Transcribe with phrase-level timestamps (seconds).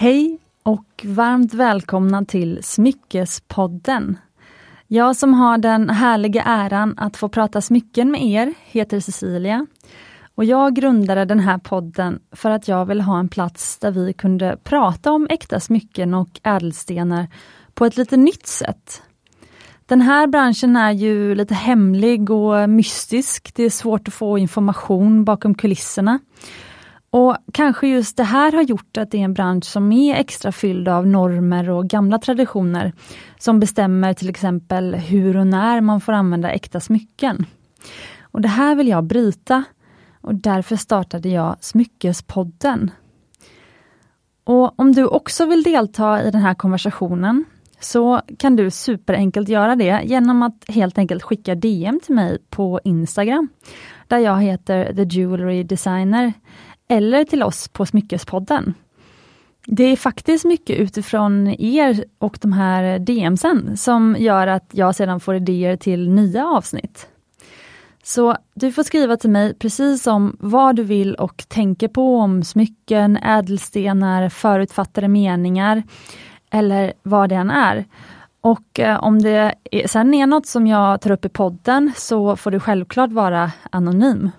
[0.00, 4.18] Hej och varmt välkomna till Smyckespodden.
[4.86, 9.66] Jag som har den härliga äran att få prata smycken med er heter Cecilia.
[10.34, 14.12] Och jag grundade den här podden för att jag vill ha en plats där vi
[14.12, 17.28] kunde prata om äkta smycken och ädelstenar
[17.74, 19.02] på ett lite nytt sätt.
[19.86, 23.52] Den här branschen är ju lite hemlig och mystisk.
[23.54, 26.18] Det är svårt att få information bakom kulisserna.
[27.10, 30.52] Och kanske just det här har gjort att det är en bransch som är extra
[30.52, 32.92] fylld av normer och gamla traditioner
[33.38, 37.46] som bestämmer till exempel hur och när man får använda äkta smycken.
[38.22, 39.64] Och Det här vill jag bryta
[40.20, 42.90] och därför startade jag Smyckespodden.
[44.44, 47.44] Och Om du också vill delta i den här konversationen
[47.80, 52.80] så kan du superenkelt göra det genom att helt enkelt skicka DM till mig på
[52.84, 53.48] Instagram,
[54.08, 56.32] där jag heter The Jewelry Designer
[56.90, 58.74] eller till oss på Smyckespodden.
[59.66, 65.20] Det är faktiskt mycket utifrån er och de här DMsen som gör att jag sedan
[65.20, 67.08] får idéer till nya avsnitt.
[68.02, 72.44] Så du får skriva till mig precis om vad du vill och tänker på om
[72.44, 75.82] smycken, ädelstenar, förutfattade meningar
[76.50, 77.84] eller vad det än är.
[78.40, 82.36] Och eh, om det är, sen är något som jag tar upp i podden så
[82.36, 84.30] får du självklart vara anonym.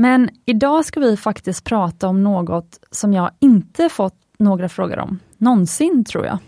[0.00, 5.18] Men idag ska vi faktiskt prata om något som jag inte fått några frågor om,
[5.38, 6.38] någonsin tror jag.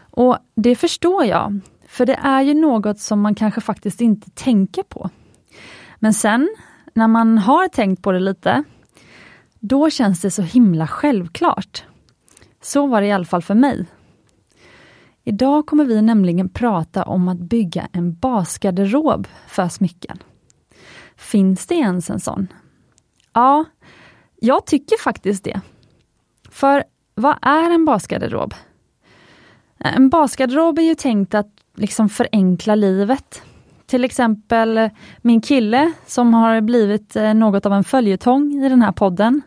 [0.00, 4.82] Och det förstår jag, för det är ju något som man kanske faktiskt inte tänker
[4.82, 5.10] på.
[5.96, 6.48] Men sen,
[6.94, 8.64] när man har tänkt på det lite,
[9.60, 11.84] då känns det så himla självklart.
[12.62, 13.86] Så var det i alla fall för mig.
[15.24, 20.18] Idag kommer vi nämligen prata om att bygga en basgarderob för smycken.
[21.16, 22.48] Finns det ens en sån?
[23.32, 23.64] Ja,
[24.40, 25.60] jag tycker faktiskt det.
[26.50, 26.84] För
[27.14, 28.54] vad är en basgarderob?
[29.78, 33.42] Eh, en basgarderob är ju tänkt att liksom förenkla livet.
[33.86, 38.82] Till exempel eh, min kille som har blivit eh, något av en följetong i den
[38.82, 39.42] här podden.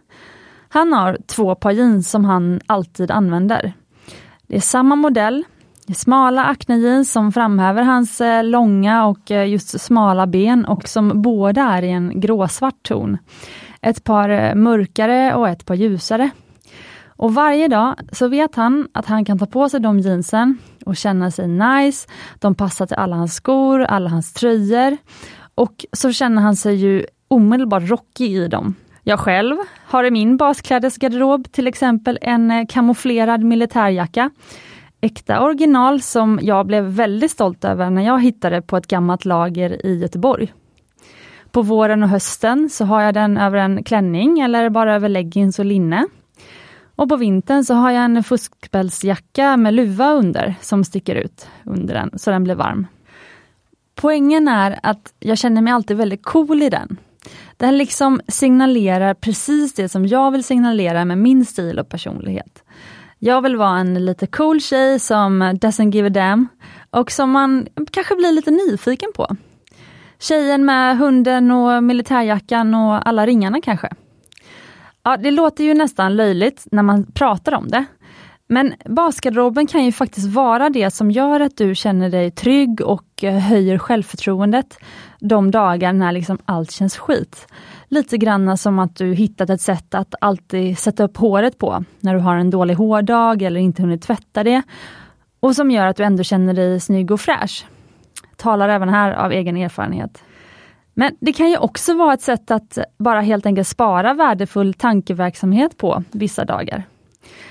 [0.70, 3.74] Han har två par jeans som han alltid använder.
[4.48, 5.44] Det är samma modell,
[5.88, 11.62] det är smala Acne-jeans som framhäver hans långa och just smala ben och som båda
[11.62, 13.18] är i en gråsvart ton.
[13.86, 16.30] Ett par eh, mörkare och ett par ljusare.
[17.08, 20.96] Och varje dag så vet han att han kan ta på sig de jeansen och
[20.96, 22.08] känna sig nice.
[22.40, 24.98] De passar till alla hans skor, alla hans tröjor.
[25.56, 28.76] Och så känner han sig ju omedelbart rockig i dem.
[29.04, 29.58] Jag själv
[29.88, 34.30] har i min basklädesgarderob till exempel en eh, kamouflerad militärjacka
[35.02, 39.86] äkta original som jag blev väldigt stolt över när jag hittade på ett gammalt lager
[39.86, 40.54] i Göteborg.
[41.56, 45.60] På våren och hösten så har jag den över en klänning eller bara över leggings
[45.60, 46.08] och linne.
[46.96, 51.94] Och på vintern så har jag en fuskpälsjacka med luva under som sticker ut under
[51.94, 52.88] den så den blir varm.
[53.96, 56.98] Poängen är att jag känner mig alltid väldigt cool i den.
[57.58, 62.64] Den liksom signalerar precis det som jag vill signalera med min stil och personlighet.
[63.20, 66.48] Jag vill vara en lite cool tjej som doesn't give a damn
[66.90, 69.28] och som man kanske blir lite nyfiken på.
[70.20, 73.90] Tjejen med hunden och militärjackan och alla ringarna kanske.
[75.04, 77.86] Ja, det låter ju nästan löjligt när man pratar om det.
[78.48, 83.24] Men basgarderoben kan ju faktiskt vara det som gör att du känner dig trygg och
[83.24, 84.78] eh, höjer självförtroendet
[85.20, 87.48] de dagar när liksom allt känns skit.
[87.88, 92.14] Lite grann som att du hittat ett sätt att alltid sätta upp håret på när
[92.14, 94.62] du har en dålig hårdag eller inte hunnit tvätta det.
[95.40, 97.66] Och som gör att du ändå känner dig snygg och fräsch.
[98.38, 100.24] Talar även här av egen erfarenhet.
[100.94, 105.78] Men det kan ju också vara ett sätt att bara helt enkelt spara värdefull tankeverksamhet
[105.78, 106.84] på vissa dagar.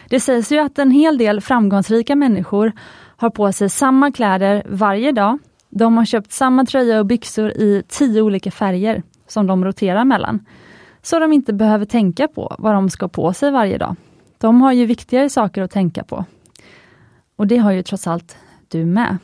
[0.08, 2.72] Det sägs ju att en hel del framgångsrika människor
[3.16, 5.38] har på sig samma kläder varje dag.
[5.68, 10.46] De har köpt samma tröja och byxor i tio olika färger som de roterar mellan.
[11.02, 13.96] Så de inte behöver tänka på vad de ska på sig varje dag.
[14.38, 16.24] De har ju viktigare saker att tänka på.
[17.36, 18.36] Och det har ju trots allt
[18.68, 19.18] du med.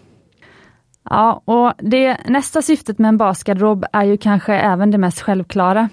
[1.04, 5.88] Ja, och det nästa syftet med en basgarderob är ju kanske även det mest självklara.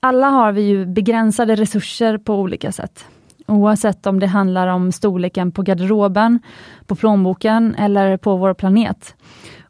[0.00, 3.04] Alla har vi ju begränsade resurser på olika sätt.
[3.46, 6.38] Oavsett om det handlar om storleken på garderoben,
[6.86, 9.14] på plånboken eller på vår planet.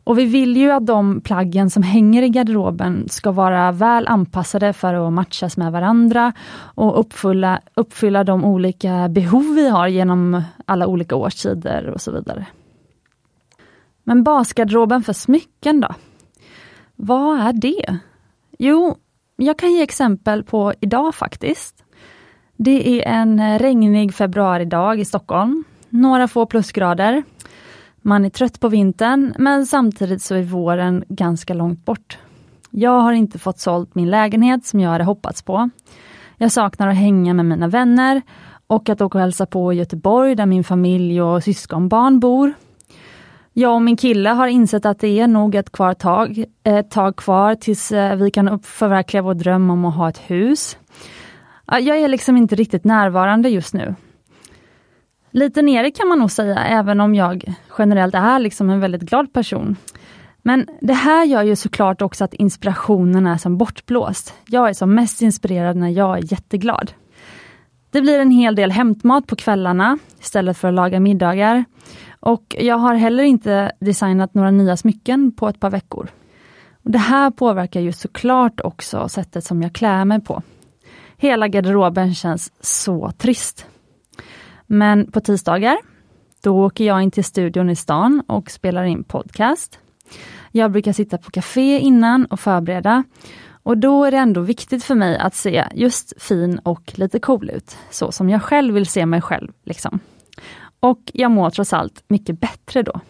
[0.05, 4.73] Och vi vill ju att de plaggen som hänger i garderoben ska vara väl anpassade
[4.73, 10.87] för att matchas med varandra och uppfylla, uppfylla de olika behov vi har genom alla
[10.87, 12.47] olika årstider och så vidare.
[14.09, 15.89] Men basgarderoben för smycken då?
[16.97, 17.99] Vad är det?
[18.59, 18.97] Jo,
[19.37, 21.85] jag kan ge exempel på idag faktiskt.
[22.57, 25.65] Det är en regnig februaridag i Stockholm.
[25.89, 27.23] Några få plusgrader.
[27.97, 32.19] Man är trött på vintern, men samtidigt så är våren ganska långt bort.
[32.71, 35.71] Jag har inte fått sålt min lägenhet som jag hade hoppats på.
[36.37, 38.23] Jag saknar att hänga med mina vänner
[38.67, 42.55] och att åka och hälsa på i Göteborg där min familj och syskonbarn bor.
[43.59, 47.17] Jag och min kille har insett att det är nog ett, kvar tag, ett tag
[47.17, 50.79] kvar tills eh, vi kan förverkliga vår dröm om att ha ett hus.
[51.67, 53.95] Jag är liksom inte riktigt närvarande just nu.
[55.31, 59.33] Lite nere kan man nog säga, även om jag generellt är liksom en väldigt glad
[59.33, 59.77] person.
[60.43, 64.35] Men det här gör ju såklart också att inspirationen är som bortblåst.
[64.47, 66.93] Jag är som mest inspirerad när jag är jätteglad.
[67.91, 71.65] Det blir en hel del hämtmat på kvällarna istället för att laga middagar.
[72.21, 76.09] Och jag har heller inte designat några nya smycken på ett par veckor.
[76.83, 80.43] Det här påverkar ju såklart också sättet som jag klär mig på.
[81.17, 83.67] Hela garderoben känns så trist.
[84.67, 85.79] Men på tisdagar,
[86.43, 89.79] då åker jag in till studion i stan och spelar in podcast.
[90.53, 93.05] Jag brukar sitta på café innan och förbereda.
[93.63, 97.51] Och då är det ändå viktigt för mig att se just fin och lite cool
[97.51, 97.77] ut.
[97.91, 99.53] Så som jag själv vill se mig själv.
[99.65, 100.01] Liksom.
[100.81, 103.01] Och jag mår trots allt mycket bättre då.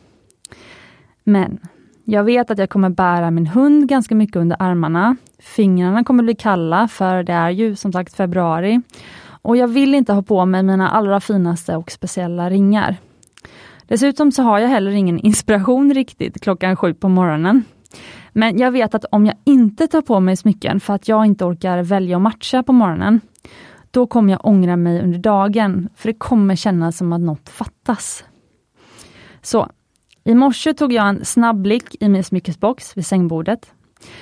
[1.24, 1.60] Men
[2.04, 5.16] jag vet att jag kommer bära min hund ganska mycket under armarna.
[5.38, 8.80] Fingrarna kommer bli kalla för det är ju som sagt februari.
[9.42, 12.96] Och jag vill inte ha på mig mina allra finaste och speciella ringar.
[13.88, 17.64] Dessutom så har jag heller ingen inspiration riktigt klockan sju på morgonen.
[18.32, 21.44] Men jag vet att om jag inte tar på mig smycken för att jag inte
[21.44, 23.20] orkar välja och matcha på morgonen,
[23.90, 28.24] då kommer jag ångra mig under dagen, för det kommer kännas som att något fattas.
[29.42, 29.68] Så,
[30.24, 33.72] i morse tog jag en snabb blick i min smyckesbox vid sängbordet.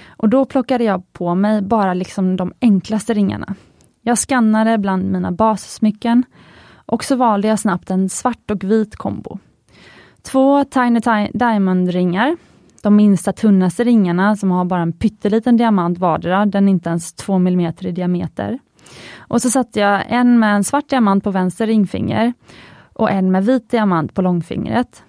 [0.06, 3.54] Och då plockade jag på mig bara liksom de enklaste ringarna.
[4.02, 6.24] Jag skannade bland mina bassmycken
[6.86, 9.38] och så valde jag snabbt en svart och vit kombo.
[10.22, 11.00] Två Tiny
[11.34, 12.36] Diamond-ringar,
[12.82, 17.14] de minsta tunnaste ringarna som har bara en pytteliten diamant vardera, den är inte ens
[17.14, 18.58] 2 mm i diameter.
[19.18, 22.32] Och så satte jag en med en svart diamant på vänster ringfinger
[22.92, 25.02] och en med vit diamant på långfingret.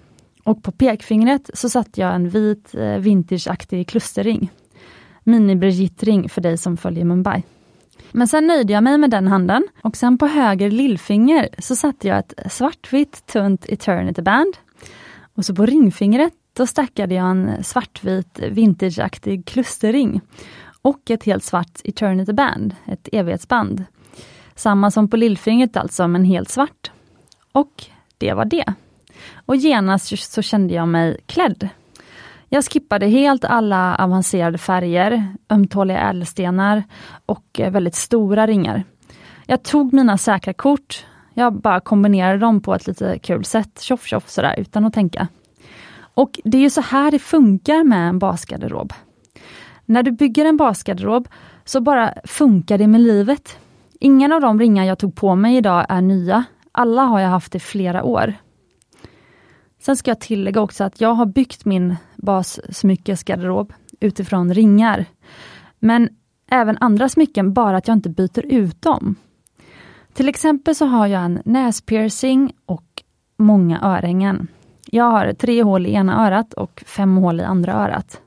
[0.44, 4.50] Och på pekfingret så satte jag en vit eh, vintageaktig klusterring.
[5.24, 7.42] Mini-Brigitte-ring för dig som följer Mumbai.
[8.12, 12.08] Men sen nöjde jag mig med den handen och sen på höger lillfinger så satte
[12.08, 14.56] jag ett svartvitt tunt Eternity Band.
[15.34, 20.20] Och så på ringfingret då stackade jag en svartvit vintageaktig klusterring
[20.82, 23.84] och ett helt svart Eternity Band, ett evighetsband.
[24.54, 26.90] Samma som på lillfingret alltså, men helt svart.
[27.52, 27.84] Och
[28.18, 28.74] det var det.
[29.46, 31.68] Och genast så kände jag mig klädd.
[32.48, 36.82] Jag skippade helt alla avancerade färger, ömtåliga ädelstenar
[37.26, 38.84] och eh, väldigt stora ringar.
[39.46, 44.06] Jag tog mina säkra kort, jag bara kombinerade dem på ett lite kul sätt, tjoff
[44.06, 45.28] tjoff sådär, utan att tänka.
[45.98, 48.92] Och det är ju så här det funkar med en basgarderob.
[49.88, 51.28] När du bygger en basgarderob
[51.64, 53.58] så bara funkar det med livet.
[54.00, 56.44] Ingen av de ringar jag tog på mig idag är nya.
[56.72, 58.34] Alla har jag haft i flera år.
[59.78, 65.04] Sen ska jag tillägga också att jag har byggt min bassmyckesgarderob utifrån ringar.
[65.78, 66.08] Men
[66.50, 69.14] även andra smycken, bara att jag inte byter ut dem.
[70.12, 73.02] Till exempel så har jag en näspiercing och
[73.36, 74.48] många örhängen.
[74.86, 78.20] Jag har tre hål i ena örat och fem hål i andra örat.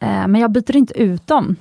[0.00, 1.56] Eh, men jag byter inte ut dem.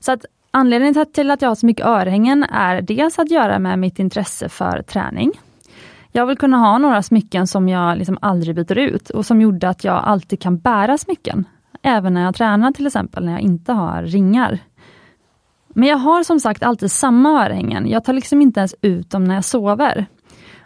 [0.00, 3.78] Så att anledningen till att jag har så mycket örhängen är dels att göra med
[3.78, 5.32] mitt intresse för träning.
[6.12, 9.68] Jag vill kunna ha några smycken som jag liksom aldrig byter ut och som gjorde
[9.68, 11.44] att jag alltid kan bära smycken.
[11.82, 14.58] Även när jag tränar till exempel, när jag inte har ringar.
[15.68, 17.88] Men jag har som sagt alltid samma örhängen.
[17.88, 20.06] Jag tar liksom inte ens ut dem när jag sover.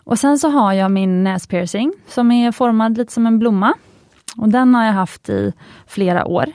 [0.04, 3.74] Och sen så har jag min näspiercing som är formad lite som en blomma.
[4.36, 5.52] Och Den har jag haft i
[5.86, 6.52] flera år.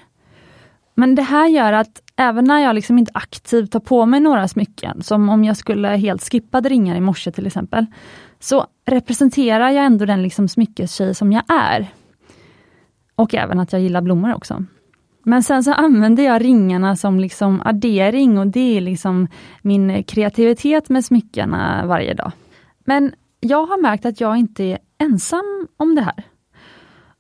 [0.94, 4.48] Men det här gör att även när jag liksom inte aktivt tar på mig några
[4.48, 7.86] smycken, som om jag skulle helt skippa ringar i morse till exempel,
[8.40, 11.88] så representerar jag ändå den liksom smyckestjej som jag är.
[13.16, 14.66] Och även att jag gillar blommor också.
[15.24, 19.28] Men sen så använder jag ringarna som liksom addering och det är liksom
[19.62, 22.32] min kreativitet med smyckena varje dag.
[22.86, 26.24] Men jag har märkt att jag inte är ensam om det här.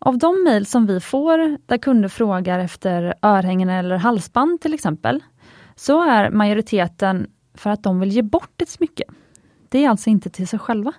[0.05, 5.23] Av de mejl som vi får där kunder frågar efter örhängen eller halsband till exempel,
[5.75, 9.03] så är majoriteten för att de vill ge bort ett smycke.
[9.69, 10.93] Det är alltså inte till sig själva.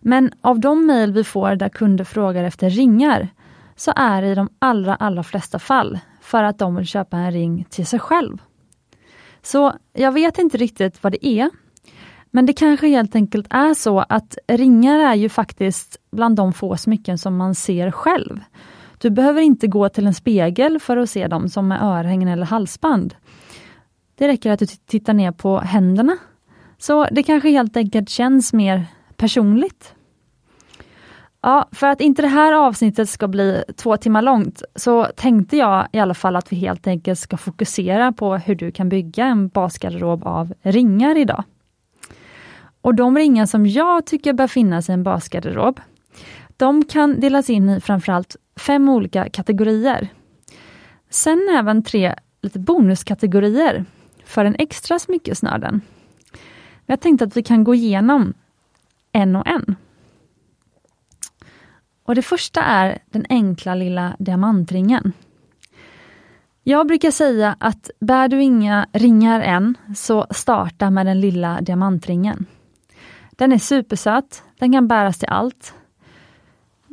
[0.00, 3.28] Men av de mejl vi får där kunder frågar efter ringar,
[3.76, 7.32] så är det i de allra, allra flesta fall för att de vill köpa en
[7.32, 8.38] ring till sig själv.
[9.42, 11.50] Så jag vet inte riktigt vad det är,
[12.30, 16.76] men det kanske helt enkelt är så att ringar är ju faktiskt bland de få
[16.76, 18.40] smycken som man ser själv.
[18.98, 22.46] Du behöver inte gå till en spegel för att se dem som med örhängen eller
[22.46, 23.14] halsband.
[24.14, 26.16] Det räcker att du tittar ner på händerna.
[26.78, 29.94] Så det kanske helt enkelt känns mer personligt.
[31.40, 35.88] Ja, för att inte det här avsnittet ska bli två timmar långt så tänkte jag
[35.92, 39.48] i alla fall att vi helt enkelt ska fokusera på hur du kan bygga en
[39.48, 41.44] basgarderob av ringar idag.
[42.88, 45.80] Och de ringar som jag tycker bör finnas i en basgarderob,
[46.56, 50.08] de kan delas in i framförallt fem olika kategorier.
[51.10, 53.84] Sen även tre lite bonuskategorier
[54.24, 55.80] för den extra smyckesnörden.
[56.86, 58.34] Jag tänkte att vi kan gå igenom
[59.12, 59.76] en och en.
[62.04, 65.12] Och Det första är den enkla lilla diamantringen.
[66.62, 72.46] Jag brukar säga att bär du inga ringar än, så starta med den lilla diamantringen.
[73.38, 75.74] Den är supersöt, den kan bäras till allt.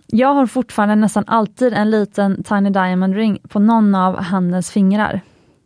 [0.08, 5.22] Jag har fortfarande nästan alltid en liten Tiny Diamond ring på någon av handens fingrar.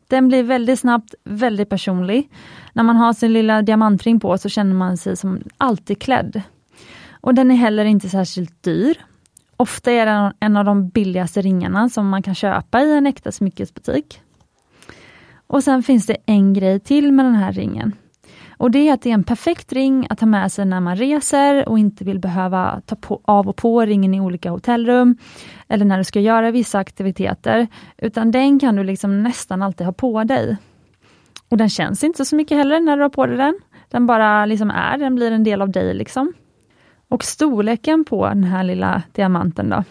[0.08, 2.30] Den blir väldigt snabbt väldigt personlig.
[2.74, 6.42] När man har sin lilla diamantring på så känner man sig som alltid klädd.
[7.12, 8.98] Och den är heller inte särskilt dyr.
[9.58, 13.32] Ofta är den en av de billigaste ringarna som man kan köpa i en äkta
[13.32, 14.22] smyckesbutik.
[15.48, 17.94] Och sen finns det en grej till med den här ringen.
[18.60, 20.96] Och det är att det är en perfekt ring att ha med sig när man
[20.96, 25.18] reser och inte vill behöva ta på, av och på ringen i olika hotellrum,
[25.68, 29.94] eller när du ska göra vissa aktiviteter, utan den kan du liksom nästan alltid ha
[29.94, 30.58] på dig.
[31.50, 33.60] Och den känns inte så mycket heller när du har på dig den.
[33.90, 36.34] Den bara liksom är, den blir en del av dig liksom.
[37.08, 39.84] Och storleken på den här lilla diamanten då.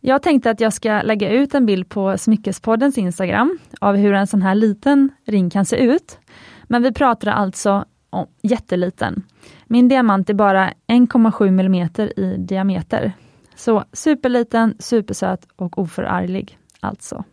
[0.00, 4.26] Jag tänkte att jag ska lägga ut en bild på Smyckespoddens Instagram av hur en
[4.26, 6.18] sån här liten ring kan se ut.
[6.64, 7.84] Men vi pratar alltså
[8.22, 9.22] oh, jätteliten.
[9.66, 13.12] Min diamant är bara 1,7 mm i diameter.
[13.54, 17.24] Så superliten, supersöt och oförarglig alltså.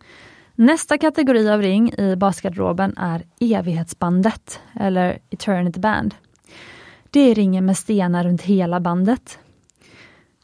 [0.55, 6.15] Nästa kategori av ring i basgarderoben är evighetsbandet, eller eternity band.
[7.09, 9.39] Det är ringen med stenar runt hela bandet.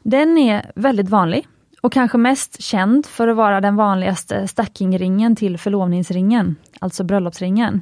[0.04, 1.48] Den är väldigt vanlig
[1.82, 7.82] och kanske mest känd för att vara den vanligaste stackingringen till förlovningsringen, alltså bröllopsringen.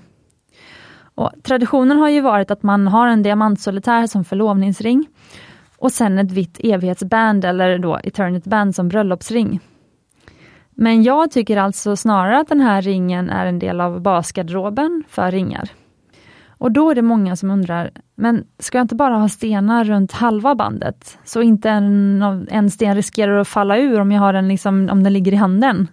[1.17, 5.07] Och traditionen har ju varit att man har en diamantsolitär som förlovningsring
[5.77, 9.59] och sen ett vitt evighetsband eller då eternity band som bröllopsring.
[10.69, 15.31] Men jag tycker alltså snarare att den här ringen är en del av basgarderoben för
[15.31, 15.69] ringar.
[16.47, 20.11] Och då är det många som undrar, men ska jag inte bara ha stenar runt
[20.11, 21.17] halva bandet?
[21.23, 25.03] Så inte en, en sten riskerar att falla ur om jag har den liksom, om
[25.03, 25.87] den ligger i handen.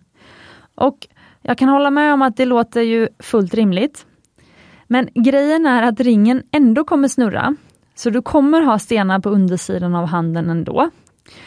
[0.75, 1.07] Och
[1.43, 4.07] jag kan hålla med om att det låter ju fullt rimligt.
[4.95, 7.57] Men grejen är att ringen ändå kommer snurra,
[7.95, 10.91] så du kommer ha stenar på undersidan av handen ändå.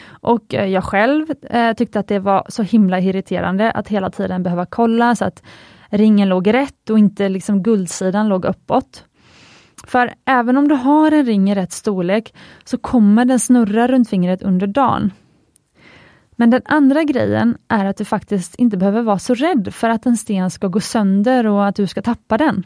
[0.08, 4.42] Och eh, jag själv eh, tyckte att det var så himla irriterande att hela tiden
[4.42, 5.42] behöva kolla så att
[5.88, 9.04] ringen låg rätt och inte liksom guldsidan låg uppåt.
[9.86, 14.08] För även om du har en ring i rätt storlek så kommer den snurra runt
[14.08, 15.10] fingret under dagen.
[16.30, 20.06] Men den andra grejen är att du faktiskt inte behöver vara så rädd för att
[20.06, 22.64] en sten ska gå sönder och att du ska tappa den.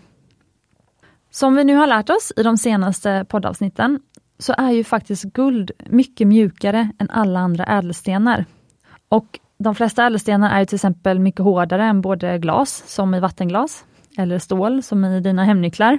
[1.34, 4.00] Som vi nu har lärt oss i de senaste poddavsnitten
[4.38, 8.44] så är ju faktiskt guld mycket mjukare än alla andra ädelstenar.
[9.08, 13.84] Och de flesta ädelstenar är till exempel mycket hårdare än både glas, som i vattenglas,
[14.18, 15.98] eller stål, som i dina hemnycklar.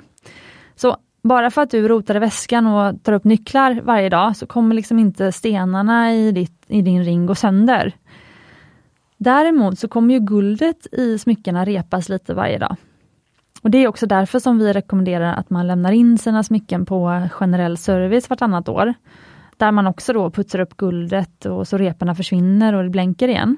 [0.75, 4.45] Så bara för att du rotar i väskan och tar upp nycklar varje dag, så
[4.45, 7.91] kommer liksom inte stenarna i, ditt, i din ring gå sönder.
[9.17, 12.75] Däremot så kommer ju guldet i smyckena repas lite varje dag.
[13.63, 17.27] Och Det är också därför som vi rekommenderar att man lämnar in sina smycken på
[17.31, 18.93] generell service vartannat år.
[19.57, 23.57] Där man också då putsar upp guldet och så reporna försvinner och det blänker igen.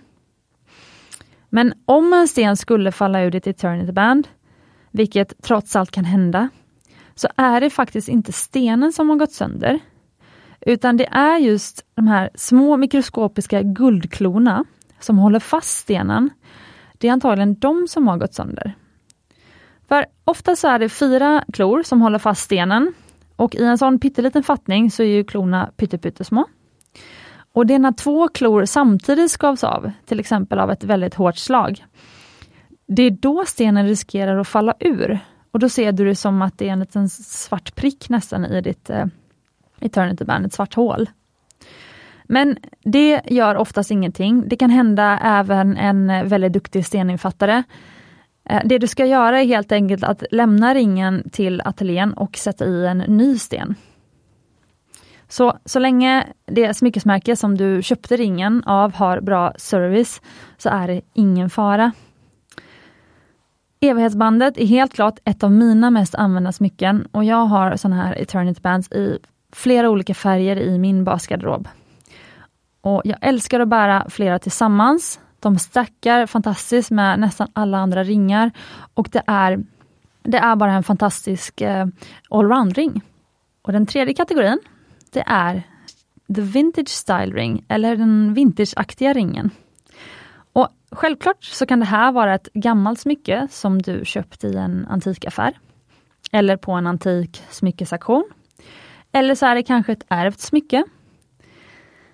[1.50, 4.28] Men om en sten skulle falla ur ditt eternity band,
[4.92, 6.50] vilket trots allt kan hända,
[7.16, 9.80] så är det faktiskt inte stenen som har gått sönder,
[10.62, 14.66] utan det är just de här små mikroskopiska guldklorna
[15.00, 16.30] som håller fast stenen.
[16.98, 18.76] Det är antagligen de som har gått sönder.
[19.88, 22.94] För ofta så är det fyra klor som håller fast stenen
[23.36, 26.46] och i en sån pytteliten fattning så är ju klorna pyttesmå.
[27.54, 31.38] Och det är när två klor samtidigt skavs av, till exempel av ett väldigt hårt
[31.38, 31.86] slag.
[32.88, 35.20] Det är då stenen riskerar att falla ur
[35.52, 38.62] och då ser du det som att det är en liten svart prick nästan i
[38.62, 39.06] ditt eh,
[39.80, 41.10] Eternity Band, ett svart hål.
[42.24, 44.48] Men det gör oftast ingenting.
[44.48, 47.64] Det kan hända även en väldigt duktig steninfattare
[48.46, 52.66] Eh, det du ska göra är helt enkelt att lämna ringen till ateljén och sätta
[52.66, 53.76] i en ny sten.
[55.28, 60.22] Så, så länge det smyckesmärke som du köpte ringen av har bra service
[60.58, 61.92] så är det ingen fara.
[63.80, 68.22] Evighetsbandet är helt klart ett av mina mest använda smycken och jag har sådana här
[68.22, 69.20] Eternity Bands i
[69.54, 71.68] flera olika färger i min basgarderob.
[72.82, 75.20] Och jag älskar att bära flera tillsammans.
[75.46, 78.52] De stackar fantastiskt med nästan alla andra ringar
[78.94, 79.64] och det är,
[80.24, 81.86] det är bara en fantastisk eh,
[82.30, 83.02] allround-ring.
[83.62, 84.60] Och den tredje kategorin,
[85.12, 85.64] det är
[86.36, 89.50] the vintage style ring, eller den vintageaktiga ringen.
[90.54, 94.88] Och Självklart så kan det här vara ett gammalt smycke som du köpt i en
[94.90, 95.54] antikaffär.
[96.32, 98.30] Eller på en antik smyckesauktion.
[99.12, 100.84] Eller så är det kanske ett ärvt smycke.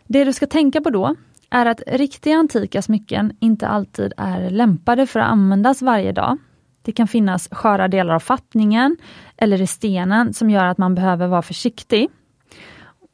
[0.07, 1.15] Det du ska tänka på då
[1.51, 6.37] är att riktiga antika smycken inte alltid är lämpade för att användas varje dag.
[6.81, 8.97] Det kan finnas sköra delar av fattningen
[9.37, 12.09] eller i stenen som gör att man behöver vara försiktig.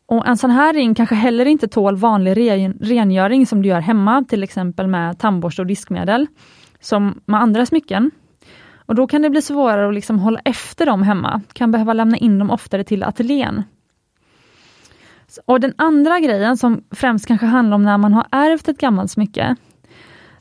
[0.05, 2.37] Och En sån här ring kanske heller inte tål vanlig
[2.81, 6.27] rengöring som du gör hemma, till exempel med tandborste och diskmedel,
[6.79, 8.11] som med andra smycken.
[8.85, 12.17] Och Då kan det bli svårare att liksom hålla efter dem hemma, kan behöva lämna
[12.17, 13.63] in dem oftare till ateljén.
[15.45, 19.11] Och Den andra grejen som främst kanske handlar om när man har ärvt ett gammalt
[19.11, 19.55] smycke,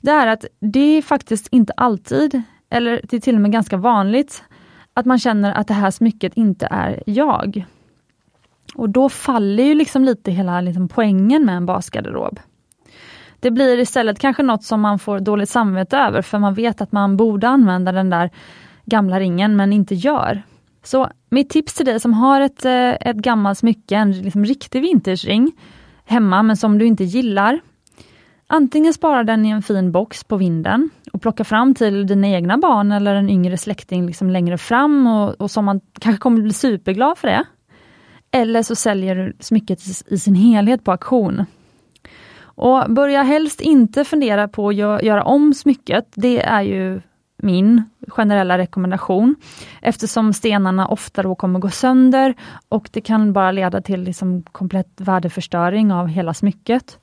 [0.03, 3.77] det är att det är faktiskt inte alltid, eller det är till och med ganska
[3.77, 4.45] vanligt,
[4.95, 7.67] att man känner att det här smycket inte är jag.
[8.75, 12.41] Och då faller ju liksom lite hela liksom poängen med en basgarderob.
[13.41, 16.93] Det blir istället kanske något som man får dåligt samvete över för man vet att
[16.93, 18.31] man borde använda den där
[18.85, 20.43] gamla ringen men inte gör.
[20.83, 24.83] Så mitt tips till dig som har ett, eh, ett gammalt smycke, en liksom riktig
[24.83, 25.53] vintersring
[26.05, 27.61] hemma men som du inte gillar.
[28.47, 32.59] Antingen spara den i en fin box på vinden och plocka fram till dina egna
[32.59, 36.53] barn eller en yngre släkting liksom längre fram och, och som man kanske kommer bli
[36.53, 37.45] superglad för det.
[38.31, 41.45] Eller så säljer du smycket i sin helhet på auktion.
[42.39, 46.13] Och börja helst inte fundera på att göra om smycket.
[46.15, 47.01] Det är ju
[47.37, 49.37] min generella rekommendation
[49.83, 52.35] eftersom stenarna ofta då kommer gå sönder
[52.69, 56.99] och det kan bara leda till liksom komplett värdeförstöring av hela smycket.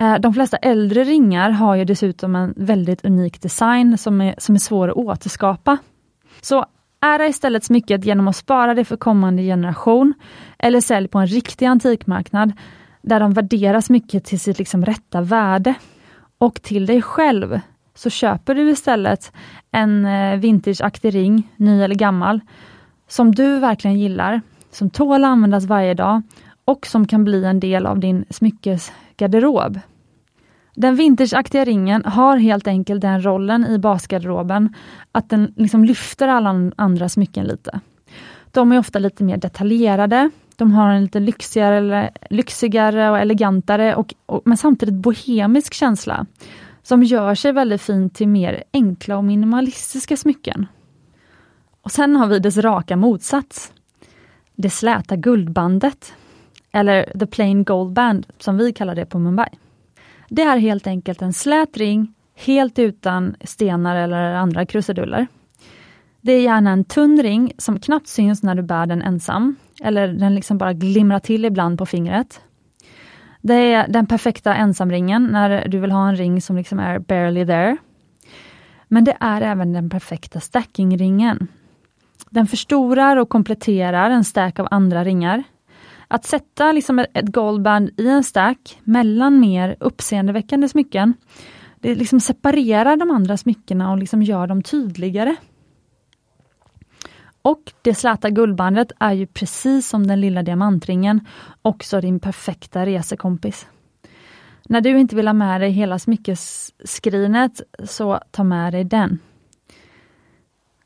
[0.00, 4.54] Eh, de flesta äldre ringar har ju dessutom en väldigt unik design som är, som
[4.54, 5.78] är svår att återskapa.
[6.40, 6.66] Så
[7.00, 10.14] Ära istället smycket genom att spara det för kommande generation
[10.58, 12.52] eller sälj på en riktig antikmarknad
[13.02, 15.74] där de värderar smycket till sitt liksom rätta värde.
[16.38, 17.60] Och till dig själv
[17.96, 19.32] så köper du istället
[19.70, 22.40] en eh, vintageaktig ring, ny eller gammal,
[23.08, 26.22] som du verkligen gillar, som tål att användas varje dag
[26.64, 29.80] och som kan bli en del av din smyckesgarderob.
[30.74, 34.74] Den vintageaktiga ringen har helt enkelt den rollen i basgarderoben
[35.12, 37.80] att den liksom lyfter alla andra smycken lite.
[38.50, 44.14] De är ofta lite mer detaljerade, de har en lite lyxigare, lyxigare och elegantare och,
[44.26, 46.26] och, men samtidigt bohemisk känsla
[46.86, 50.66] som gör sig väldigt fint till mer enkla och minimalistiska smycken.
[51.82, 53.72] Och Sen har vi dess raka motsats.
[54.54, 56.14] Det släta guldbandet,
[56.72, 59.48] eller the plain gold band som vi kallar det på Mumbai.
[60.28, 65.26] Det är helt enkelt en slät ring, helt utan stenar eller andra krusiduller.
[66.20, 70.08] Det är gärna en tunn ring som knappt syns när du bär den ensam, eller
[70.08, 72.40] den liksom bara glimrar till ibland på fingret.
[73.46, 77.46] Det är den perfekta ensamringen när du vill ha en ring som liksom är barely
[77.46, 77.76] there.
[78.88, 81.48] Men det är även den perfekta stackingringen.
[82.30, 85.42] Den förstorar och kompletterar en stack av andra ringar.
[86.08, 91.14] Att sätta liksom ett goldband i en stack mellan mer uppseendeväckande smycken,
[91.80, 95.36] det liksom separerar de andra smyckena och liksom gör dem tydligare.
[97.46, 101.20] Och det släta guldbandet är ju precis som den lilla diamantringen
[101.62, 103.66] också din perfekta resekompis.
[104.68, 109.18] När du inte vill ha med dig hela smyckesskrinet, så ta med dig den.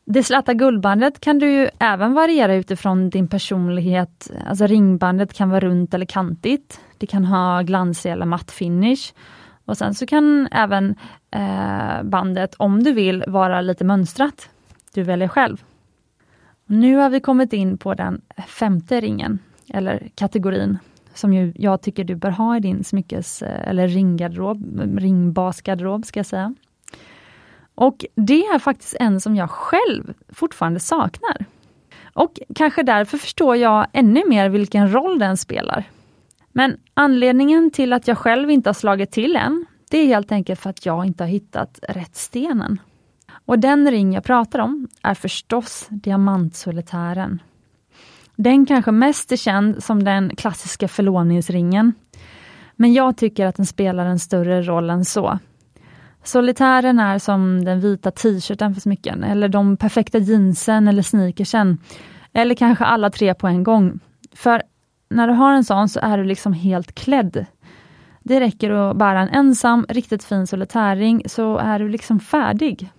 [0.05, 4.31] Det släta guldbandet kan du ju även variera utifrån din personlighet.
[4.47, 6.81] Alltså ringbandet kan vara runt eller kantigt.
[6.99, 9.15] Det kan ha glansig eller matt finish.
[9.65, 10.95] Och sen så kan även
[11.31, 14.49] eh, bandet, om du vill, vara lite mönstrat.
[14.95, 15.65] Du väljer själv.
[16.73, 20.79] Nu har vi kommit in på den femte ringen, eller kategorin,
[21.15, 26.19] som ju jag tycker du bör ha i din smyckes eh, eller ringgarderob, ringbasgarderob ska
[26.19, 26.55] jag säga.
[27.75, 31.45] Och det är faktiskt en som jag själv fortfarande saknar.
[32.13, 35.85] Och kanske därför förstår jag ännu mer vilken roll den spelar.
[36.53, 40.61] Men anledningen till att jag själv inte har slagit till än, det är helt enkelt
[40.61, 42.79] för att jag inte har hittat rätt stenen.
[43.51, 47.43] Och den ring jag pratar om är förstås diamantsolitären.
[48.37, 51.93] Den kanske mest är känd som den klassiska förlovningsringen.
[52.77, 55.39] Men jag tycker att den spelar en större roll än så.
[56.25, 61.79] Solitären är som den vita t-shirten för smycken, eller de perfekta jeansen eller sneakersen.
[62.33, 64.01] Eller kanske alla tre på en gång.
[64.33, 64.63] För
[65.09, 67.47] när du har en sån så är du liksom helt klädd.
[68.23, 72.91] Det räcker att bära en ensam, riktigt fin solitärring så är du liksom färdig.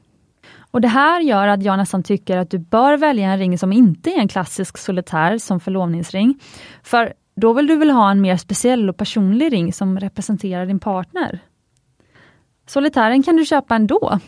[0.72, 3.74] Och Det här gör att jag nästan tycker att du bör välja en ring som
[3.74, 6.40] inte är en klassisk solitär som förlovningsring.
[6.84, 10.80] För då vill du väl ha en mer speciell och personlig ring som representerar din
[10.80, 11.40] partner.
[12.68, 14.20] Solitären kan du köpa ändå.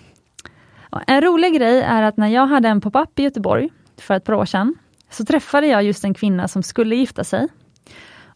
[1.07, 4.33] En rolig grej är att när jag hade en pop-up i Göteborg för ett par
[4.33, 4.75] år sedan,
[5.09, 7.47] så träffade jag just en kvinna som skulle gifta sig.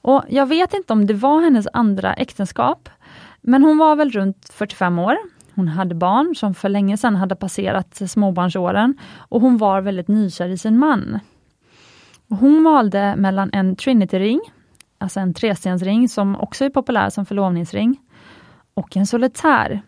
[0.02, 2.90] Och Jag vet inte om det var hennes andra äktenskap,
[3.42, 5.18] men hon var väl runt 45 år.
[5.58, 10.50] Hon hade barn som för länge sedan hade passerat småbarnsåren och hon var väldigt nykär
[10.50, 11.20] i sin man.
[12.30, 14.40] Hon valde mellan en Trinity-ring,
[14.98, 18.00] alltså en trestensring som också är populär som förlovningsring,
[18.74, 19.82] och en solitär.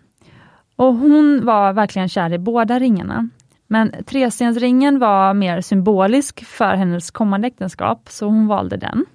[0.75, 3.29] Och hon var verkligen kär i båda ringarna.
[3.67, 9.05] Men trestensringen var mer symbolisk för hennes kommande äktenskap, så hon valde den.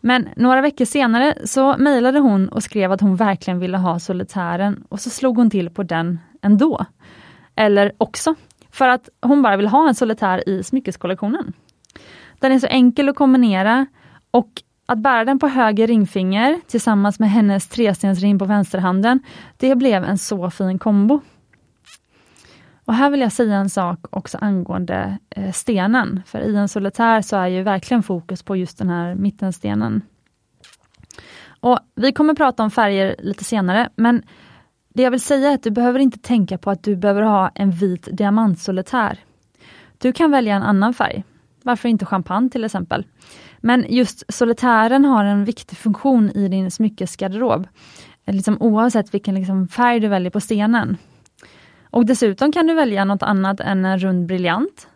[0.00, 4.84] Men några veckor senare så mejlade hon och skrev att hon verkligen ville ha solitären
[4.88, 6.84] och så slog hon till på den ändå.
[7.56, 8.34] Eller också,
[8.70, 11.52] för att hon bara vill ha en solitär i smyckeskollektionen.
[12.40, 13.86] Den är så enkel att kombinera
[14.30, 14.50] och
[14.86, 19.20] att bära den på höger ringfinger tillsammans med hennes trestensring på vänsterhanden,
[19.56, 21.20] det blev en så fin kombo.
[22.86, 27.22] Och här vill jag säga en sak också angående eh, stenen, för i en solitär
[27.22, 30.02] så är ju verkligen fokus på just den här mittenstenen.
[31.60, 34.22] Och Vi kommer prata om färger lite senare, men
[34.94, 37.50] det jag vill säga är att du behöver inte tänka på att du behöver ha
[37.54, 39.18] en vit diamantsolitär.
[39.98, 41.24] Du kan välja en annan färg.
[41.62, 43.06] Varför inte champagne till exempel?
[43.60, 47.66] Men just solitären har en viktig funktion i din smyckesgarderob.
[48.26, 50.96] Liksom oavsett vilken liksom färg du väljer på stenen.
[51.96, 54.88] Och dessutom kan du välja något annat än en rund briljant.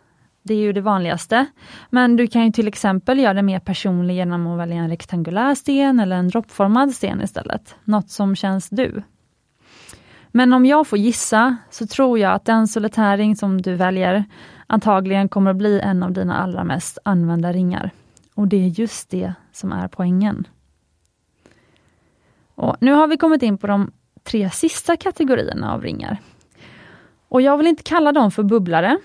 [0.43, 1.45] Det är ju det vanligaste.
[1.89, 5.55] Men du kan ju till exempel göra det mer personligt genom att välja en rektangulär
[5.55, 7.75] sten eller en droppformad sten istället.
[7.83, 9.03] Något som känns du.
[10.27, 14.25] Men om jag får gissa så tror jag att den solitäring som du väljer
[14.67, 17.91] antagligen kommer att bli en av dina allra mest använda ringar.
[18.35, 20.47] Och det är just det som är poängen.
[22.55, 23.91] Och nu har vi kommit in på de
[24.23, 26.17] tre sista kategorierna av ringar.
[27.31, 28.97] Och jag vill inte kalla dem för bubblare,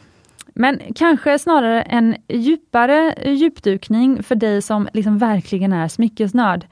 [0.54, 6.66] men kanske snarare en djupare djupdukning för dig som liksom verkligen är smyckesnörd.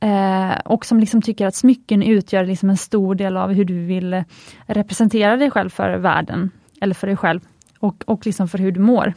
[0.00, 3.84] Eh, och som liksom tycker att smycken utgör liksom en stor del av hur du
[3.84, 4.24] vill
[4.66, 7.40] representera dig själv för världen, eller för dig själv,
[7.78, 9.14] och, och liksom för hur du mår.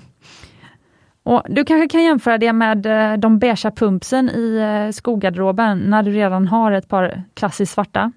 [1.23, 6.03] Och du kanske kan jämföra det med eh, de beiga pumpsen i eh, skogarderoben när
[6.03, 8.11] du redan har ett par klassiskt svarta.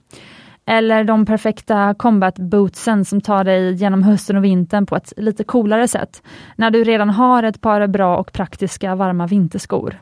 [0.66, 5.44] Eller de perfekta combat bootsen som tar dig genom hösten och vintern på ett lite
[5.44, 6.22] coolare sätt,
[6.57, 10.00] när du redan har ett par bra och praktiska varma vinterskor.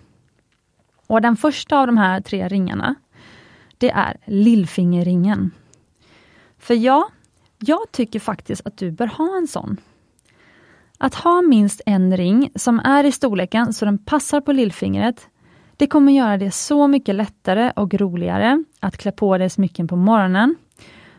[1.07, 2.95] Och Den första av de här tre ringarna,
[3.79, 5.51] det är lillfingerringen.
[6.59, 7.09] För ja,
[7.59, 9.77] jag tycker faktiskt att du bör ha en sån.
[10.99, 15.29] Att ha minst en ring som är i storleken så den passar på lillfingret,
[15.77, 19.97] det kommer göra det så mycket lättare och roligare att klä på dig smycken på
[19.97, 20.57] morgonen.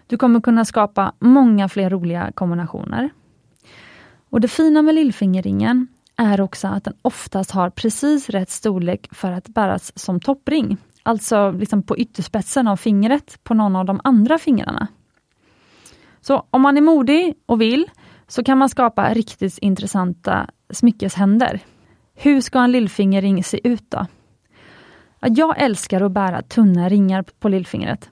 [0.08, 3.10] Du kommer kunna skapa många fler roliga kombinationer.
[4.30, 9.32] Och Det fina med lillfingerringen är också att den oftast har precis rätt storlek för
[9.32, 10.78] att bäras som toppring.
[11.04, 14.88] Alltså liksom på ytterspetsen av fingret på någon av de andra fingrarna.
[16.22, 17.90] Så om man är modig och vill
[18.28, 21.60] så kan man skapa riktigt intressanta smyckeshänder.
[22.16, 24.06] Hur ska en lillfingerring se ut då?
[25.26, 28.10] Jag älskar att bära tunna ringar på lillfingret.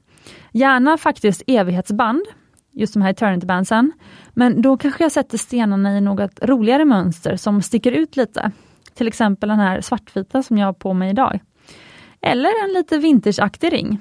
[0.51, 2.25] Gärna faktiskt evighetsband,
[2.71, 3.91] just de här eternity-bandsen.
[4.33, 8.51] Men då kanske jag sätter stenarna i något roligare mönster som sticker ut lite.
[8.93, 11.39] Till exempel den här svartvita som jag har på mig idag.
[12.21, 13.99] Eller en lite vintageaktig ring.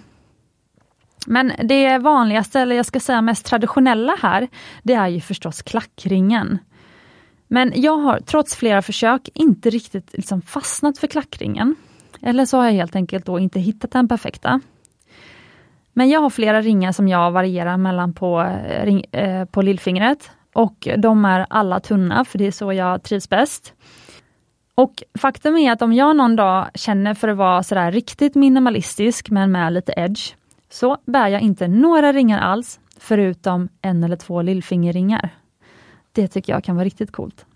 [1.26, 4.48] Men det vanligaste, eller jag ska säga mest traditionella här,
[4.82, 6.58] det är ju förstås klackringen.
[7.48, 11.76] Men jag har trots flera försök inte riktigt liksom fastnat för klackringen.
[12.22, 14.60] Eller så har jag helt enkelt då inte hittat den perfekta.
[15.92, 20.30] Men jag har flera ringar som jag varierar mellan på, eh, ring, eh, på lillfingret.
[20.52, 23.74] Och de är alla tunna, för det är så jag trivs bäst.
[24.74, 29.30] Och faktum är att om jag någon dag känner för att vara sådär riktigt minimalistisk,
[29.30, 30.34] men med lite edge,
[30.70, 35.30] så bär jag inte några ringar alls, förutom en eller två lillfingerringar.
[36.12, 37.46] Det tycker jag kan vara riktigt coolt.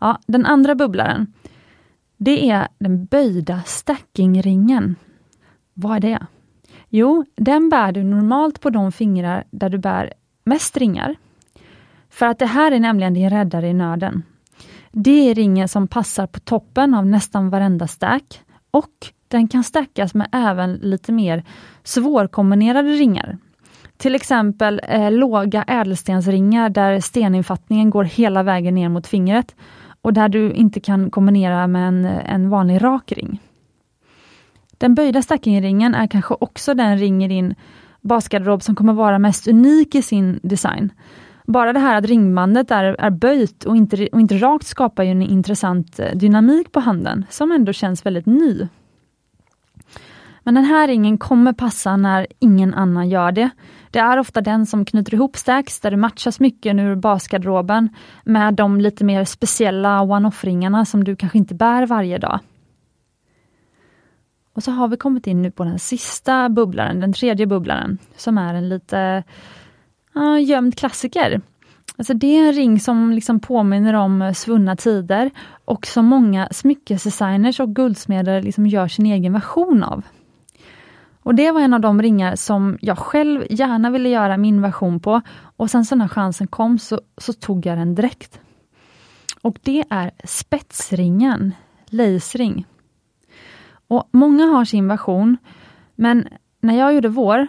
[0.00, 1.32] Ja, den andra bubblaren.
[2.18, 4.96] Det är den böjda stackingringen.
[5.74, 6.26] Vad är det?
[6.88, 10.12] Jo, den bär du normalt på de fingrar där du bär
[10.44, 11.16] mest ringar.
[12.10, 14.22] För att det här är nämligen din räddare i nöden.
[14.92, 18.92] Det är ringen som passar på toppen av nästan varenda stack och
[19.28, 21.44] den kan stackas med även lite mer
[21.82, 23.38] svårkombinerade ringar.
[23.96, 29.54] Till exempel eh, låga ädelstensringar där steninfattningen går hela vägen ner mot fingret
[30.08, 33.40] och där du inte kan kombinera med en, en vanlig rak ring.
[34.78, 37.54] Den böjda stackingringen är kanske också den ring i din
[38.00, 40.92] basgarderob som kommer vara mest unik i sin design.
[41.46, 45.10] Bara det här att ringbandet är, är böjt och inte, och inte rakt skapar ju
[45.10, 48.68] en intressant eh, dynamik på handen, som ändå känns väldigt ny.
[50.48, 53.50] Men den här ringen kommer passa när ingen annan gör det.
[53.90, 57.88] Det är ofta den som knyter ihop stacks där det matchar smycken ur basgarderoben
[58.24, 62.40] med de lite mer speciella one-off-ringarna som du kanske inte bär varje dag.
[64.54, 68.38] Och så har vi kommit in nu på den sista bubblaren, den tredje bubblaren, som
[68.38, 69.24] är en lite
[70.16, 71.40] uh, gömd klassiker.
[71.96, 75.30] Alltså det är en ring som liksom påminner om svunna tider
[75.64, 80.04] och som många smyckesdesigners och guldsmeder liksom gör sin egen version av.
[81.28, 85.00] Och Det var en av de ringar som jag själv gärna ville göra min version
[85.00, 85.20] på
[85.56, 88.40] och sen så när chansen kom så, så tog jag den direkt.
[89.42, 91.54] Och det är spetsringen,
[91.86, 92.66] lacering.
[93.88, 95.36] Och Många har sin version,
[95.94, 96.28] men
[96.60, 97.46] när jag gjorde vår,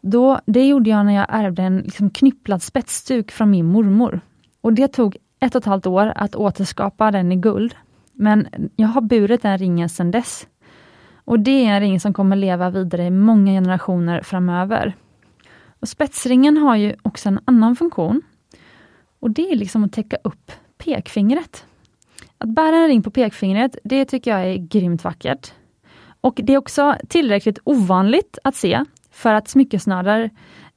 [0.00, 4.20] då, det gjorde jag när jag ärvde en liksom knypplad spetsduk från min mormor.
[4.60, 7.74] Och Det tog ett och ett halvt år att återskapa den i guld.
[8.12, 10.46] Men jag har burit den ringen sedan dess.
[11.26, 14.94] Och det är en ring som kommer leva vidare i många generationer framöver.
[15.80, 18.22] Och Spetsringen har ju också en annan funktion.
[19.20, 21.66] Och det är liksom att täcka upp pekfingret.
[22.38, 25.52] Att bära en ring på pekfingret, det tycker jag är grymt vackert.
[26.20, 30.30] Och det är också tillräckligt ovanligt att se för att smyckesnördar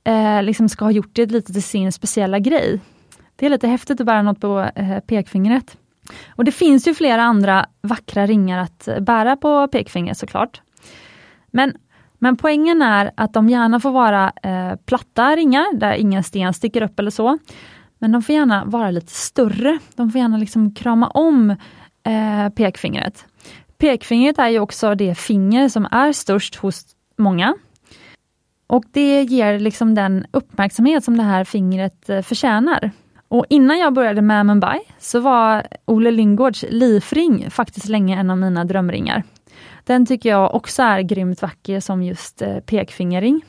[0.04, 2.80] eh, liksom ska ha gjort det lite till sin speciella grej.
[3.36, 5.78] Det är lite häftigt att bära något på eh, pekfingret.
[6.30, 10.62] Och Det finns ju flera andra vackra ringar att bära på pekfingret såklart.
[11.52, 11.74] Men,
[12.18, 16.82] men poängen är att de gärna får vara eh, platta ringar där ingen sten sticker
[16.82, 17.38] upp eller så.
[18.00, 19.80] Men de får gärna vara lite större.
[19.96, 21.50] De får gärna liksom krama om
[22.04, 23.26] eh, pekfingret.
[23.78, 26.86] Pekfingret är ju också det finger som är störst hos
[27.18, 27.56] många.
[28.68, 32.92] Och det ger liksom den uppmärksamhet som det här fingret eh, förtjänar.
[33.30, 38.38] Och innan jag började med Mumbai så var Ole Lindgårds livring faktiskt länge en av
[38.38, 39.24] mina drömringar.
[39.84, 43.42] Den tycker jag också är grymt vacker som just eh, pekfingerring.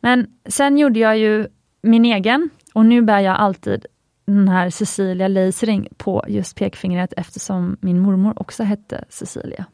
[0.00, 1.48] Men sen gjorde jag ju
[1.82, 3.86] min egen och nu bär jag alltid
[4.26, 9.64] den här Cecilia Leisring på just pekfingret eftersom min mormor också hette Cecilia.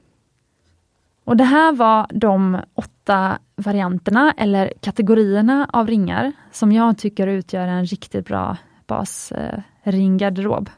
[1.25, 7.69] Och Det här var de åtta varianterna eller kategorierna av ringar som jag tycker utgör
[7.69, 8.57] en riktigt bra
[8.93, 10.69] basringgarderob.
[10.69, 10.75] Eh,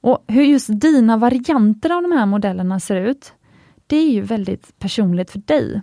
[0.00, 3.32] Och hur just dina varianter av de här modellerna ser ut,
[3.86, 5.82] det är ju väldigt personligt för dig.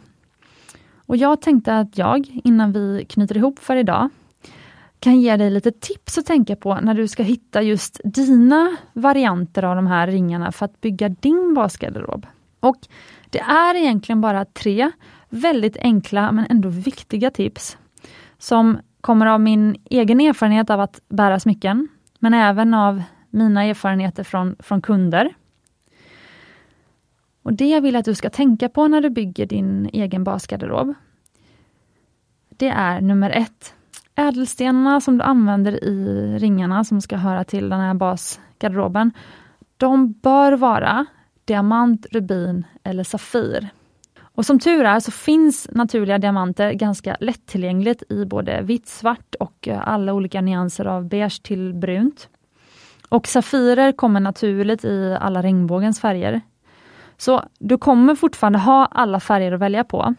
[1.05, 4.09] Och Jag tänkte att jag, innan vi knyter ihop för idag,
[4.99, 9.63] kan ge dig lite tips att tänka på när du ska hitta just dina varianter
[9.63, 12.25] av de här ringarna för att bygga din basgarderob.
[12.59, 12.77] Och
[13.29, 14.91] det är egentligen bara tre
[15.29, 17.77] väldigt enkla men ändå viktiga tips
[18.37, 21.87] som kommer av min egen erfarenhet av att bära smycken,
[22.19, 25.33] men även av mina erfarenheter från, från kunder.
[27.43, 30.93] Och Det jag vill att du ska tänka på när du bygger din egen basgarderob,
[32.49, 33.73] det är nummer ett,
[34.15, 39.11] ädelstenarna som du använder i ringarna som ska höra till den här basgarderoben,
[39.77, 41.05] de bör vara
[41.45, 43.69] diamant, rubin eller safir.
[44.35, 49.67] Och som tur är så finns naturliga diamanter ganska lättillgängligt i både vitt, svart och
[49.67, 52.29] eh, alla olika nyanser av beige till brunt.
[53.09, 56.41] Och Safirer kommer naturligt i alla regnbågens färger.
[57.17, 60.15] Så du kommer fortfarande ha alla färger att välja på.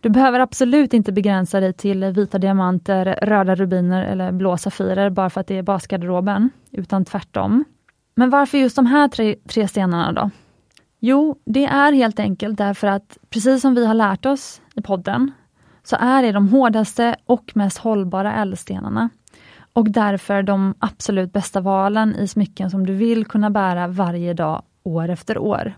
[0.00, 5.30] Du behöver absolut inte begränsa dig till vita diamanter, röda rubiner eller blå safirer bara
[5.30, 7.64] för att det är basgarderoben, utan tvärtom.
[8.14, 10.30] Men varför just de här tre, tre stenarna då?
[11.00, 15.30] Jo, det är helt enkelt därför att precis som vi har lärt oss i podden,
[15.82, 19.10] så är det de hårdaste och mest hållbara ädelstenarna.
[19.72, 24.62] Och därför de absolut bästa valen i smycken som du vill kunna bära varje dag,
[24.82, 25.74] år efter år.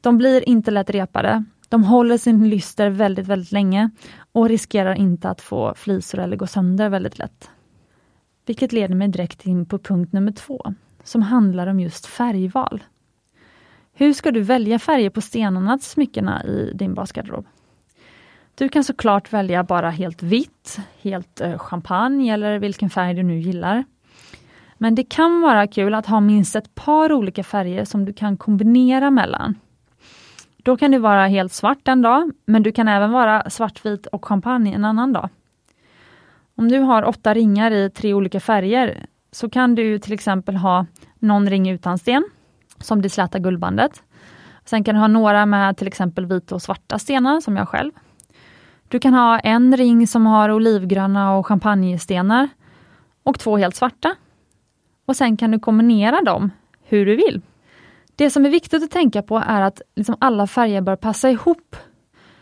[0.00, 3.90] De blir inte lätt repade, de håller sin lyster väldigt, väldigt länge
[4.32, 7.50] och riskerar inte att få flisor eller gå sönder väldigt lätt.
[8.46, 12.82] Vilket leder mig direkt in på punkt nummer två, som handlar om just färgval.
[14.00, 17.46] Hur ska du välja färger på stenarna till smyckena i din basgarderob?
[18.54, 23.38] Du kan såklart välja bara helt vitt, helt eh, champagne eller vilken färg du nu
[23.38, 23.84] gillar.
[24.78, 28.36] Men det kan vara kul att ha minst ett par olika färger som du kan
[28.36, 29.54] kombinera mellan.
[30.56, 34.24] Då kan du vara helt svart en dag, men du kan även vara svartvit och
[34.24, 35.28] champagne en annan dag.
[36.54, 40.86] Om du har åtta ringar i tre olika färger så kan du till exempel ha
[41.18, 42.24] någon ring utan sten,
[42.80, 44.02] som det släta guldbandet.
[44.64, 47.92] Sen kan du ha några med till exempel vita och svarta stenar, som jag själv.
[48.88, 52.48] Du kan ha en ring som har olivgröna och champagnestenar
[53.22, 54.14] och två helt svarta.
[55.06, 56.50] Och sen kan du kombinera dem
[56.82, 57.40] hur du vill.
[58.16, 61.76] Det som är viktigt att tänka på är att liksom alla färger bör passa ihop.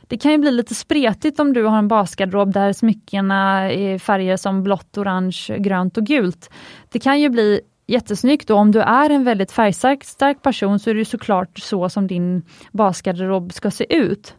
[0.02, 4.36] Det kan ju bli lite spretigt om du har en basgarderob där smyckena är färger
[4.36, 6.50] som blått, orange, grönt och gult.
[6.88, 10.90] Det kan ju bli jättesnyggt och om du är en väldigt färgstark stark person så
[10.90, 14.34] är det såklart så som din basgarderob ska se ut.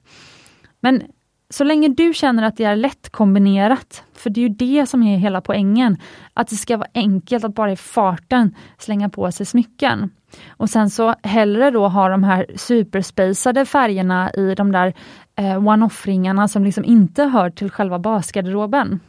[0.80, 1.02] Men
[1.50, 5.04] så länge du känner att det är lätt kombinerat, för det är ju det som
[5.04, 5.98] är hela poängen,
[6.34, 10.12] att det ska vara enkelt att bara i farten slänga på sig smycken.
[10.50, 14.94] Och sen så hellre då ha de här superspacade färgerna i de där
[15.36, 19.00] eh, one-off-ringarna som liksom inte hör till själva basgarderoben.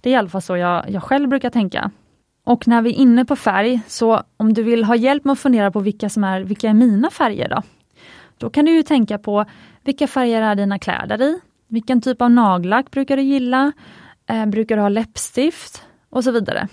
[0.00, 1.90] Det är i alla fall så jag, jag själv brukar tänka.
[2.44, 5.38] Och när vi är inne på färg, så om du vill ha hjälp med att
[5.38, 7.62] fundera på vilka som är, vilka är mina färger då?
[8.38, 9.44] Då kan du ju tänka på
[9.84, 11.40] vilka färger är dina kläder i?
[11.68, 13.72] Vilken typ av nagellack brukar du gilla?
[14.26, 15.82] Eh, brukar du ha läppstift?
[16.10, 16.68] Och så vidare.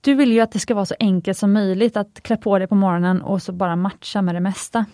[0.00, 2.68] Du vill ju att det ska vara så enkelt som möjligt att klä på dig
[2.68, 4.84] på morgonen och så bara matcha med det mesta.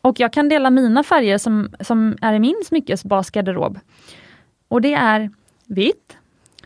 [0.00, 3.78] Och jag kan dela mina färger som, som är i min smyckesbasgarderob.
[4.68, 5.30] Och det är
[5.66, 6.16] vitt,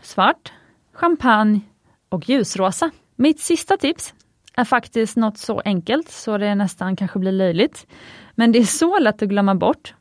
[0.01, 0.53] svart,
[0.93, 1.61] champagne
[2.09, 2.91] och ljusrosa.
[3.15, 4.13] Mitt sista tips
[4.55, 7.87] är faktiskt något så enkelt så det nästan kanske blir löjligt.
[8.35, 9.93] Men det är så lätt att glömma bort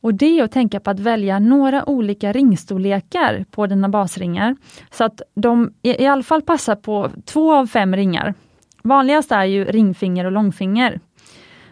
[0.00, 4.56] och det är att tänka på att välja några olika ringstorlekar på dina basringar,
[4.90, 8.34] så att de i alla fall passar på två av fem ringar.
[8.82, 11.00] Vanligast är ju ringfinger och långfinger.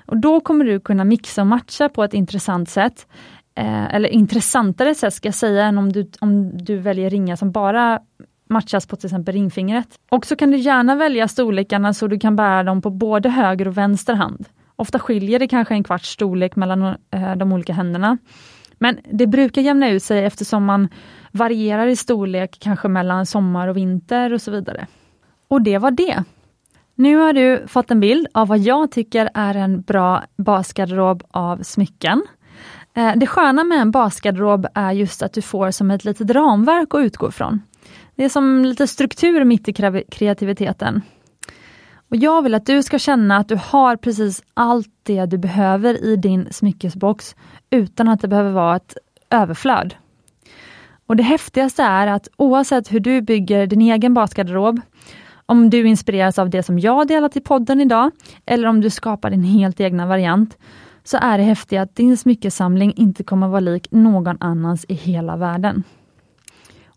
[0.07, 3.07] Och Då kommer du kunna mixa och matcha på ett intressant sätt,
[3.55, 7.53] eh, eller intressantare sätt ska jag säga, än om du, om du väljer ringar som
[7.53, 8.01] bara
[8.49, 9.89] matchas på till exempel ringfingret.
[10.11, 13.69] Och så kan du gärna välja storlekarna så du kan bära dem på både höger
[13.69, 14.49] och vänster hand.
[14.77, 18.19] Ofta skiljer det kanske en kvarts storlek mellan eh, de olika händerna.
[18.79, 20.89] Men det brukar jämna ut sig eftersom man
[21.33, 24.87] varierar i storlek kanske mellan sommar och vinter och så vidare.
[25.49, 26.25] Och det var det.
[26.95, 31.63] Nu har du fått en bild av vad jag tycker är en bra basgarderob av
[31.63, 32.23] smycken.
[32.95, 36.95] Eh, det sköna med en basgarderob är just att du får som ett litet ramverk
[36.95, 37.61] att utgå ifrån.
[38.17, 39.73] Det är som lite struktur mitt i
[40.09, 41.03] kreativiteten.
[42.09, 46.05] Och Jag vill att du ska känna att du har precis allt det du behöver
[46.05, 47.37] i din smyckesbox
[47.71, 48.97] utan att det behöver vara ett
[49.31, 49.95] överflöd.
[51.07, 54.81] Och Det häftigaste är att oavsett hur du bygger din egen basgarderob,
[55.47, 58.11] om du inspireras av det som jag delat i podden idag,
[58.47, 60.59] eller om du skapar din helt egna variant,
[61.05, 65.37] så är det häftiga att din smyckesamling inte kommer vara lik någon annans i hela
[65.37, 65.85] världen.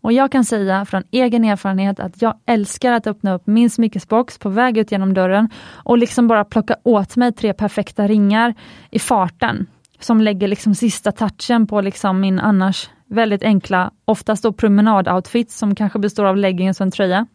[0.00, 4.38] Och jag kan säga från egen erfarenhet att jag älskar att öppna upp min smyckesbox
[4.38, 8.54] på väg ut genom dörren och liksom bara plocka åt mig tre perfekta ringar
[8.90, 9.66] i farten.
[10.00, 15.74] Som lägger liksom sista touchen på liksom min annars väldigt enkla, oftast då promenadoutfit som
[15.74, 17.26] kanske består av leggings och en tröja.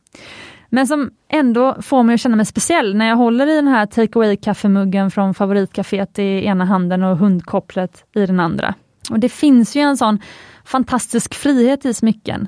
[0.69, 3.85] Men som ändå får mig att känna mig speciell när jag håller i den här
[3.85, 8.73] take away kaffemuggen från favoritcaféet i ena handen och hundkopplet i den andra.
[9.11, 10.19] Och Det finns ju en sån
[10.65, 12.47] fantastisk frihet i smycken.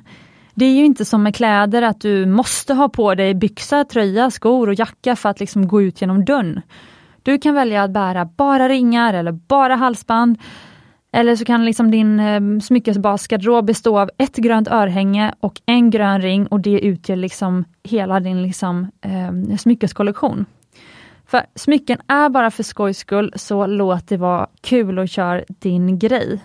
[0.54, 4.32] Det är ju inte som med kläder att du måste ha på dig byxa, tröja,
[4.32, 6.62] skor och jacka för att liksom gå ut genom dörren.
[7.24, 10.38] Du kan välja att bära bara ringar eller bara halsband.
[11.12, 16.22] Eller så kan liksom din eh, smyckesbasgarderob bestå av ett grönt örhänge och en grön
[16.22, 20.46] ring och det utgör liksom hela din liksom, eh, smyckeskollektion.
[21.26, 26.00] För smycken är bara för skojs skull, så låt det vara kul och kör din
[26.00, 26.40] grej.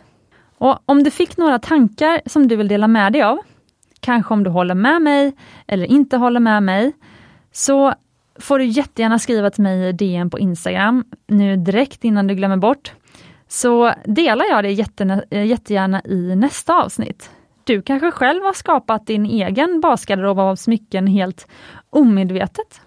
[0.63, 3.39] Och Om du fick några tankar som du vill dela med dig av,
[4.01, 5.33] kanske om du håller med mig
[5.67, 6.93] eller inte håller med mig,
[7.53, 7.95] så
[8.41, 12.57] får du jättegärna skriva till mig i DM på Instagram nu direkt innan du glömmer
[12.57, 12.93] bort.
[13.49, 14.73] Så delar jag det
[15.45, 17.31] jättegärna i nästa avsnitt.
[17.65, 21.49] Du kanske själv har skapat din egen basgarderob av smycken helt
[21.91, 22.81] omedvetet.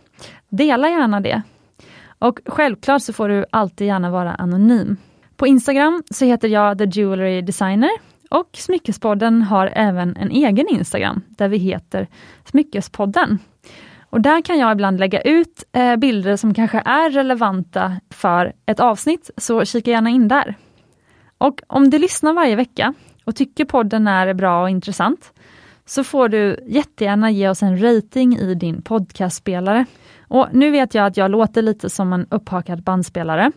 [0.49, 1.41] Dela gärna det.
[2.19, 4.97] Och självklart så får du alltid gärna vara anonym.
[5.37, 7.89] På Instagram så heter jag The Jewelry Designer
[8.29, 12.07] och Smyckespodden har även en egen Instagram där vi heter
[12.45, 13.39] Smyckespodden.
[13.99, 18.79] Och där kan jag ibland lägga ut eh, bilder som kanske är relevanta för ett
[18.79, 20.55] avsnitt, så kika gärna in där.
[21.37, 22.93] Och om du lyssnar varje vecka
[23.25, 25.33] och tycker podden är bra och intressant,
[25.85, 29.85] så får du jättegärna ge oss en rating i din podcastspelare.
[30.27, 33.51] Och nu vet jag att jag låter lite som en upphakad bandspelare,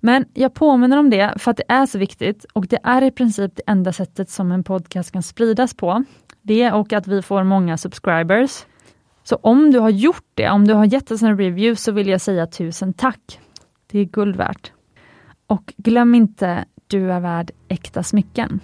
[0.00, 3.10] men jag påminner om det för att det är så viktigt och det är i
[3.10, 6.04] princip det enda sättet som en podcast kan spridas på.
[6.42, 8.64] Det och att vi får många subscribers.
[9.22, 12.08] Så om du har gjort det, om du har gett oss en review så vill
[12.08, 13.40] jag säga tusen tack.
[13.90, 14.72] Det är guld värt.
[15.46, 18.60] Och glöm inte, du är värd äkta smycken.